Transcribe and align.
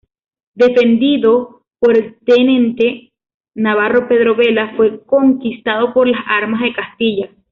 Defendido 0.55 1.65
por 1.77 1.95
el 1.95 2.17
tenente 2.25 3.11
navarro 3.53 4.07
Pedro 4.07 4.35
Vela, 4.35 4.73
fue 4.75 5.03
conquistado 5.03 5.93
por 5.93 6.07
las 6.07 6.25
armas 6.27 6.61
de 6.61 6.73
Castilla. 6.73 7.29